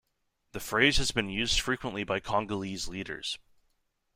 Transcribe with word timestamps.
The 0.53 0.59
phrase 0.59 0.97
has 0.97 1.11
been 1.11 1.29
used 1.29 1.59
frequently 1.59 2.03
by 2.03 2.19
Congolese 2.19 2.87
leaders. 2.87 3.37